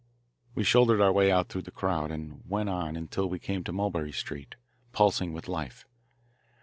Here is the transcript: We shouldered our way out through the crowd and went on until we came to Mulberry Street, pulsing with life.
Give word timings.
We 0.55 0.63
shouldered 0.63 0.99
our 0.99 1.11
way 1.11 1.31
out 1.31 1.47
through 1.49 1.61
the 1.61 1.69
crowd 1.69 2.09
and 2.09 2.41
went 2.49 2.69
on 2.69 2.95
until 2.95 3.29
we 3.29 3.37
came 3.37 3.63
to 3.65 3.71
Mulberry 3.71 4.11
Street, 4.11 4.55
pulsing 4.93 5.31
with 5.31 5.47
life. 5.47 5.85